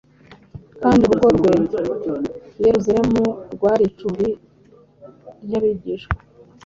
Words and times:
kandi 0.81 1.01
urugo 1.07 1.27
rwe 1.37 1.51
i 2.59 2.61
Yerusalemu 2.65 3.23
rwari 3.53 3.83
icumbi 3.89 4.27
ry’abigishwa. 5.45 6.13